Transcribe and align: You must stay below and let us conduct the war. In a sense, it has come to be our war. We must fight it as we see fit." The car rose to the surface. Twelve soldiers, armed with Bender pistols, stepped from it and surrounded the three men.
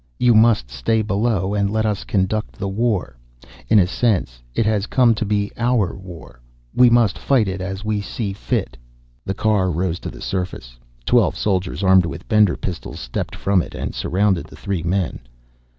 You 0.17 0.33
must 0.33 0.71
stay 0.71 1.03
below 1.03 1.53
and 1.53 1.69
let 1.69 1.85
us 1.85 2.03
conduct 2.05 2.53
the 2.55 2.67
war. 2.67 3.17
In 3.69 3.77
a 3.77 3.85
sense, 3.85 4.41
it 4.55 4.65
has 4.65 4.87
come 4.87 5.13
to 5.13 5.25
be 5.25 5.51
our 5.57 5.95
war. 5.95 6.41
We 6.73 6.89
must 6.89 7.19
fight 7.19 7.47
it 7.47 7.61
as 7.61 7.85
we 7.85 8.01
see 8.01 8.33
fit." 8.33 8.77
The 9.25 9.35
car 9.35 9.69
rose 9.69 9.99
to 9.99 10.09
the 10.09 10.19
surface. 10.19 10.79
Twelve 11.05 11.37
soldiers, 11.37 11.83
armed 11.83 12.07
with 12.07 12.27
Bender 12.27 12.57
pistols, 12.57 12.99
stepped 12.99 13.35
from 13.35 13.61
it 13.61 13.75
and 13.75 13.93
surrounded 13.93 14.47
the 14.47 14.55
three 14.55 14.81
men. 14.81 15.19